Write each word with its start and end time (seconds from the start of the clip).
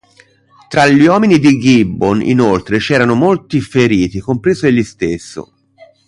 Tra 0.67 0.87
gli 0.87 1.05
uomini 1.05 1.37
di 1.37 1.59
Gibbon 1.59 2.23
inoltre 2.23 2.79
c'erano 2.79 3.13
molti 3.13 3.61
feriti, 3.61 4.19
compreso 4.19 4.65
egli 4.65 4.81
stesso. 4.83 5.53